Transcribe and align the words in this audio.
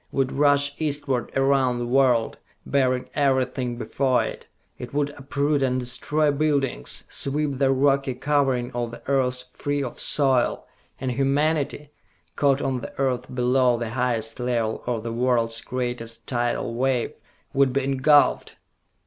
would 0.11 0.31
rush 0.31 0.73
eastward 0.81 1.31
around 1.37 1.77
the 1.77 1.85
world, 1.85 2.39
bearing 2.65 3.07
everything 3.13 3.77
before 3.77 4.23
it! 4.23 4.47
It 4.79 4.95
would 4.95 5.11
uproot 5.15 5.61
and 5.61 5.79
destroy 5.79 6.31
buildings, 6.31 7.03
sweep 7.07 7.59
the 7.59 7.69
rocky 7.69 8.15
covering 8.15 8.71
of 8.71 8.89
the 8.89 9.03
earth 9.07 9.43
free 9.51 9.83
of 9.83 9.99
soil; 9.99 10.65
and 10.99 11.11
humanity, 11.11 11.91
caught 12.35 12.63
on 12.63 12.79
the 12.81 12.97
earth 12.99 13.27
below 13.35 13.77
the 13.77 13.91
highest 13.91 14.39
level 14.39 14.83
of 14.87 15.03
the 15.03 15.13
world's 15.13 15.61
greatest 15.61 16.25
tidal 16.25 16.73
wave, 16.73 17.13
would 17.53 17.71
be 17.71 17.83
engulfed!" 17.83 18.55